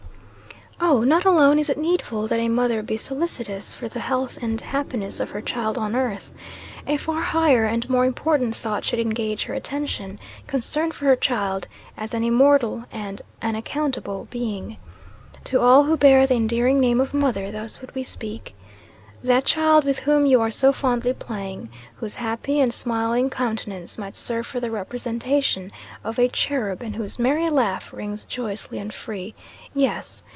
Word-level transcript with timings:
Oh! 0.83 1.03
not 1.03 1.25
alone 1.25 1.57
is 1.59 1.69
it 1.69 1.77
needful 1.77 2.25
that 2.27 2.39
a 2.39 2.49
mother 2.49 2.81
be 2.81 2.97
solicitous 2.97 3.71
for 3.71 3.87
the 3.87 3.99
health 3.99 4.37
and 4.41 4.59
happiness 4.59 5.19
of 5.19 5.29
her 5.29 5.41
child 5.41 5.77
on 5.77 5.95
earth: 5.95 6.31
a 6.87 6.97
far 6.97 7.21
higher 7.21 7.65
and 7.65 7.87
more 7.89 8.03
important 8.03 8.55
thought 8.55 8.83
should 8.83 8.99
engage 8.99 9.43
her 9.43 9.53
attention 9.53 10.19
concern 10.47 10.91
for 10.91 11.05
her 11.05 11.15
child 11.15 11.67
as 11.95 12.13
an 12.15 12.23
immortal 12.23 12.85
and 12.91 13.21
an 13.43 13.55
accountable 13.55 14.27
being. 14.31 14.77
To 15.45 15.61
all 15.61 15.83
who 15.83 15.95
bear 15.95 16.25
the 16.25 16.35
endearing 16.35 16.79
name 16.79 16.99
of 16.99 17.13
mother, 17.13 17.51
thus 17.51 17.79
would 17.79 17.93
we 17.95 18.03
speak: 18.03 18.55
That 19.23 19.45
child 19.45 19.85
with 19.85 19.99
whom 19.99 20.25
you 20.25 20.41
are 20.41 20.51
so 20.51 20.73
fondly 20.73 21.13
playing 21.13 21.69
whose 21.97 22.15
happy 22.15 22.59
and 22.59 22.73
smiling 22.73 23.29
countenance 23.29 23.99
might 23.99 24.15
serve 24.15 24.47
for 24.47 24.59
the 24.59 24.71
representation 24.71 25.71
of 26.03 26.17
a 26.17 26.27
cherub, 26.27 26.81
and 26.81 26.95
whose 26.95 27.19
merry 27.19 27.51
laugh 27.51 27.93
rings 27.93 28.23
joyously 28.23 28.79
and 28.79 28.91
free 28.93 29.35
yes! 29.75 30.23